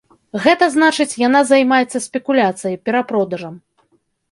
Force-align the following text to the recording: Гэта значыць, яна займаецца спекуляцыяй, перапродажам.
Гэта 0.45 0.69
значыць, 0.75 1.19
яна 1.27 1.41
займаецца 1.51 2.03
спекуляцыяй, 2.07 2.75
перапродажам. 2.91 3.55